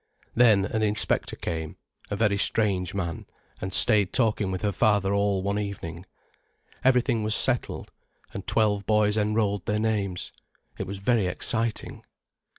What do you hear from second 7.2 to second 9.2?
was settled, and twelve boys